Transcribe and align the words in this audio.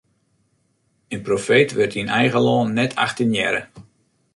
In 1.15 1.21
profeet 1.29 1.69
wurdt 1.77 1.99
yn 2.01 2.13
eigen 2.19 2.43
lân 2.47 2.67
net 2.79 2.91
achtenearre. 3.05 3.61